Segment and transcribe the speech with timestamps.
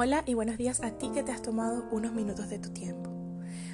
[0.00, 3.10] Hola y buenos días a ti que te has tomado unos minutos de tu tiempo.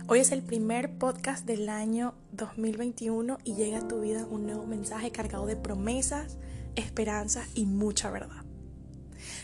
[0.08, 4.64] Hoy es el primer podcast del año 2021 y llega a tu vida un nuevo
[4.64, 6.38] mensaje cargado de promesas,
[6.76, 8.42] esperanza y mucha verdad.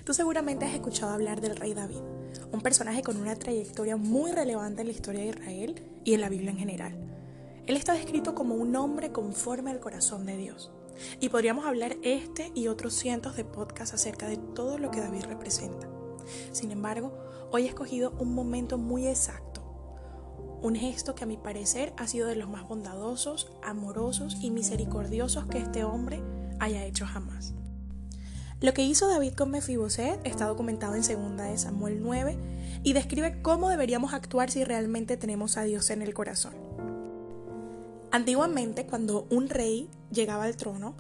[0.05, 2.01] Tú seguramente has escuchado hablar del rey David,
[2.51, 6.31] un personaje con una trayectoria muy relevante en la historia de Israel y en la
[6.31, 6.97] Biblia en general.
[7.67, 10.73] Él está descrito como un hombre conforme al corazón de Dios.
[11.21, 15.25] Y podríamos hablar este y otros cientos de podcasts acerca de todo lo que David
[15.25, 16.00] representa.
[16.53, 17.13] Sin embargo,
[17.51, 19.63] hoy he escogido un momento muy exacto,
[20.63, 25.47] un gesto que a mi parecer ha sido de los más bondadosos, amorosos y misericordiosos
[25.47, 26.23] que este hombre
[26.59, 27.55] haya hecho jamás.
[28.61, 32.37] Lo que hizo David con Mefiboset está documentado en 2 de Samuel 9
[32.83, 36.53] y describe cómo deberíamos actuar si realmente tenemos a Dios en el corazón.
[38.11, 40.95] Antiguamente, cuando un rey llegaba al trono,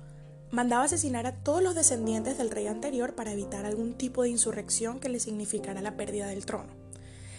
[0.51, 4.99] mandaba asesinar a todos los descendientes del rey anterior para evitar algún tipo de insurrección
[4.99, 6.81] que le significara la pérdida del trono.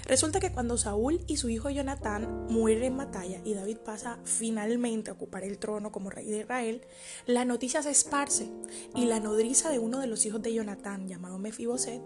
[0.05, 5.09] Resulta que cuando Saúl y su hijo Jonatán mueren en batalla y David pasa finalmente
[5.09, 6.81] a ocupar el trono como rey de Israel,
[7.27, 8.49] la noticia se esparce
[8.95, 12.02] y la nodriza de uno de los hijos de Jonatán, llamado Mefiboset,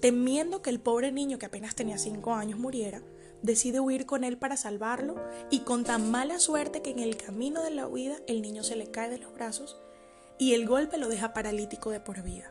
[0.00, 3.02] temiendo que el pobre niño que apenas tenía cinco años muriera,
[3.42, 5.16] decide huir con él para salvarlo
[5.50, 8.76] y con tan mala suerte que en el camino de la huida el niño se
[8.76, 9.76] le cae de los brazos
[10.38, 12.50] y el golpe lo deja paralítico de por vida.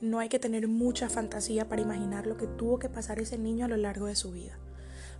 [0.00, 3.64] No hay que tener mucha fantasía para imaginar lo que tuvo que pasar ese niño
[3.64, 4.58] a lo largo de su vida.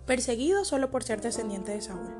[0.05, 2.13] Perseguido solo por ser descendiente de Saúl,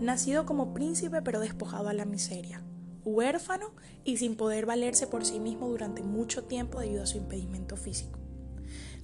[0.00, 2.62] nacido como príncipe pero despojado a la miseria,
[3.04, 3.72] huérfano
[4.04, 8.18] y sin poder valerse por sí mismo durante mucho tiempo debido a su impedimento físico.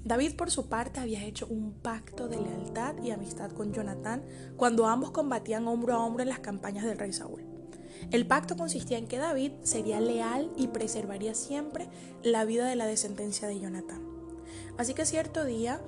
[0.04, 4.24] David por su parte había hecho un pacto de lealtad y amistad con Jonatán
[4.56, 7.51] cuando ambos combatían hombro a hombro en las campañas del rey Saúl.
[8.10, 11.88] El pacto consistía en que David sería leal y preservaría siempre
[12.22, 14.02] la vida de la descendencia de Jonatán.
[14.76, 15.80] Así que cierto día,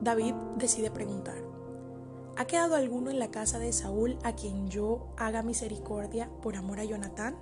[0.00, 1.42] David decide preguntar,
[2.36, 6.80] ¿ha quedado alguno en la casa de Saúl a quien yo haga misericordia por amor
[6.80, 7.36] a Jonatán?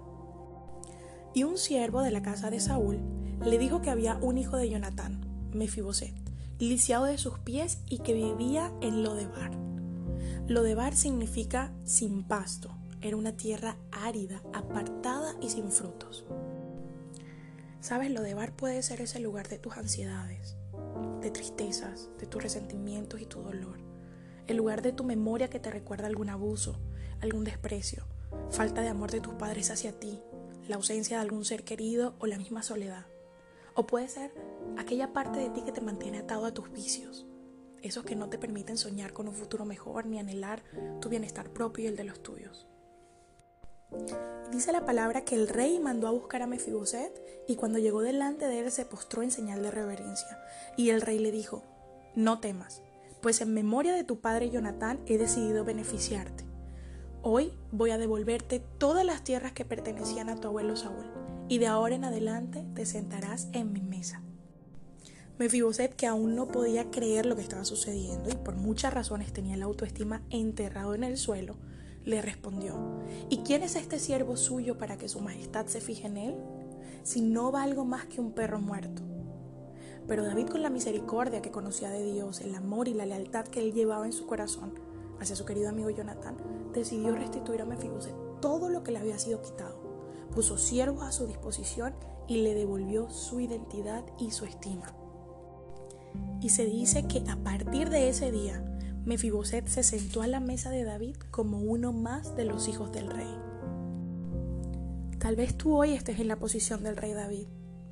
[1.35, 3.01] Y un siervo de la casa de Saúl
[3.45, 5.21] le dijo que había un hijo de Jonatán,
[5.53, 6.15] Mefiboset,
[6.59, 9.51] lisiado de sus pies y que vivía en Lodebar.
[10.49, 12.71] Lodebar significa sin pasto,
[13.07, 16.25] era una tierra árida, apartada y sin frutos.
[17.81, 20.57] Sabes, lo de bar puede ser ese lugar de tus ansiedades,
[21.21, 23.79] de tristezas, de tus resentimientos y tu dolor.
[24.47, 26.79] El lugar de tu memoria que te recuerda algún abuso,
[27.21, 28.05] algún desprecio,
[28.51, 30.21] falta de amor de tus padres hacia ti,
[30.69, 33.07] la ausencia de algún ser querido o la misma soledad.
[33.75, 34.33] O puede ser
[34.79, 37.27] aquella parte de ti que te mantiene atado a tus vicios,
[37.83, 40.65] esos que no te permiten soñar con un futuro mejor ni anhelar
[41.01, 42.67] tu bienestar propio y el de los tuyos.
[44.51, 47.13] Dice la palabra que el rey mandó a buscar a Mefiboset
[47.47, 50.39] y cuando llegó delante de él se postró en señal de reverencia.
[50.77, 51.63] Y el rey le dijo,
[52.15, 52.83] no temas,
[53.21, 56.45] pues en memoria de tu padre Jonatán he decidido beneficiarte.
[57.23, 61.11] Hoy voy a devolverte todas las tierras que pertenecían a tu abuelo Saúl,
[61.49, 64.23] y de ahora en adelante te sentarás en mi mesa.
[65.39, 69.57] Mefiboset, que aún no podía creer lo que estaba sucediendo y por muchas razones tenía
[69.57, 71.57] la autoestima enterrado en el suelo,
[72.07, 76.17] le respondió, ¿y quién es este siervo suyo para que su majestad se fije en
[76.17, 76.37] él?
[77.03, 79.03] Si no va algo más que un perro muerto.
[80.07, 83.59] Pero David con la misericordia que conocía de Dios, el amor y la lealtad que
[83.61, 84.75] él llevaba en su corazón
[85.21, 86.37] hacia su querido amigo Jonatán,
[86.73, 89.77] decidió restituir a Mefiboset todo lo que le había sido quitado.
[90.33, 91.95] Puso siervos a su disposición
[92.29, 94.95] y le devolvió su identidad y su estima.
[96.41, 98.63] Y se dice que a partir de ese día,
[99.07, 103.07] Mefiboset se sentó a la mesa de David como uno más de los hijos del
[103.07, 103.33] rey.
[105.21, 107.47] Tal vez tú hoy estés en la posición del rey David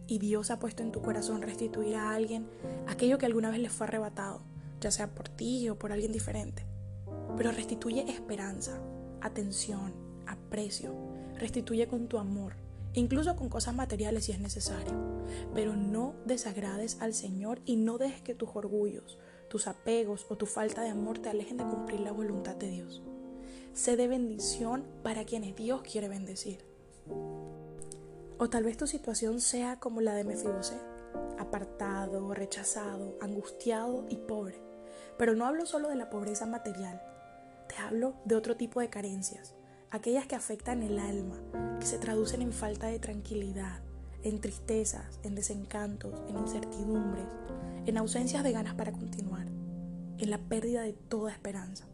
[0.09, 2.49] y Dios ha puesto en tu corazón restituir a alguien
[2.89, 4.41] aquello que alguna vez le fue arrebatado,
[4.81, 6.67] ya sea por ti o por alguien diferente.
[7.37, 8.81] Pero restituye esperanza,
[9.21, 9.95] atención,
[10.27, 10.97] aprecio,
[11.39, 12.57] restituye con tu amor,
[12.93, 14.93] incluso con cosas materiales si es necesario.
[15.55, 19.17] Pero no desagrades al Señor y no dejes que tus orgullos,
[19.55, 23.05] tus apegos o tu falta de amor te alejen de cumplir la voluntad de Dios.
[23.73, 26.65] Sé de bendición para quienes Dios quiere bendecir.
[28.37, 30.81] O tal vez tu situación sea como la de Mefiboset,
[31.39, 34.61] apartado, rechazado, angustiado y pobre.
[35.19, 37.01] Pero no hablo solo de la pobreza material,
[37.69, 39.55] te hablo de otro tipo de carencias,
[39.93, 41.39] aquellas que afectan el alma,
[41.79, 43.83] que se traducen en falta de tranquilidad,
[44.25, 47.29] en tristezas, en desencantos, en incertidumbres,
[47.87, 49.47] en ausencias de ganas para continuar,
[50.19, 51.87] en la pérdida de toda esperanza.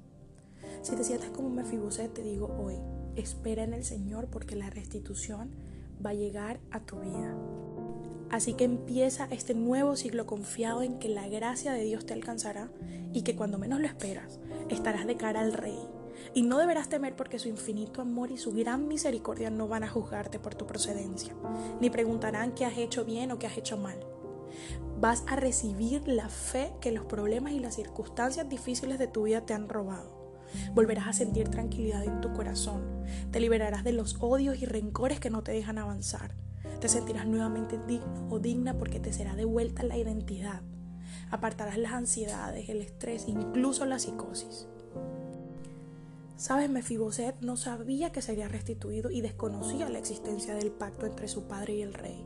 [0.82, 2.76] Si te sientes como Mefiboset, te digo hoy,
[3.16, 5.50] espera en el Señor porque la restitución
[6.04, 7.37] va a llegar a tu vida.
[8.31, 12.70] Así que empieza este nuevo ciclo confiado en que la gracia de Dios te alcanzará
[13.12, 14.38] y que cuando menos lo esperas
[14.69, 15.78] estarás de cara al Rey.
[16.32, 19.88] Y no deberás temer porque su infinito amor y su gran misericordia no van a
[19.88, 21.34] juzgarte por tu procedencia,
[21.81, 23.98] ni preguntarán qué has hecho bien o qué has hecho mal.
[25.00, 29.47] Vas a recibir la fe que los problemas y las circunstancias difíciles de tu vida
[29.47, 30.19] te han robado.
[30.75, 33.05] Volverás a sentir tranquilidad en tu corazón.
[33.31, 36.35] Te liberarás de los odios y rencores que no te dejan avanzar
[36.81, 40.62] te sentirás nuevamente digno o digna porque te será devuelta la identidad.
[41.31, 44.67] Apartarás las ansiedades, el estrés, incluso la psicosis.
[46.37, 51.44] Sabes, Mefiboset no sabía que sería restituido y desconocía la existencia del pacto entre su
[51.44, 52.25] padre y el rey.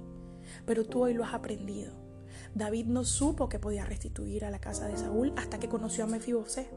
[0.64, 2.03] Pero tú hoy lo has aprendido.
[2.54, 6.06] David no supo que podía restituir a la casa de Saúl hasta que conoció a
[6.06, 6.68] Mefiboset.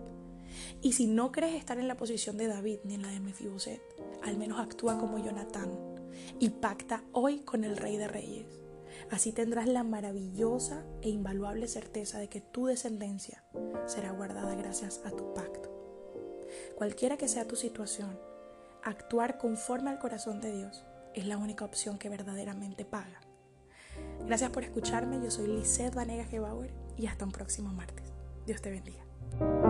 [0.81, 3.81] Y si no crees estar en la posición de David ni en la de Mefiboset,
[4.23, 5.71] al menos actúa como Jonatán
[6.39, 8.47] y pacta hoy con el Rey de Reyes.
[9.11, 13.43] Así tendrás la maravillosa e invaluable certeza de que tu descendencia
[13.85, 15.69] será guardada gracias a tu pacto.
[16.75, 18.19] Cualquiera que sea tu situación,
[18.83, 20.83] actuar conforme al corazón de Dios
[21.13, 23.26] es la única opción que verdaderamente paga.
[24.25, 28.13] Gracias por escucharme, yo soy Lisette Vanega Gebauer y hasta un próximo martes.
[28.45, 29.66] Dios te bendiga.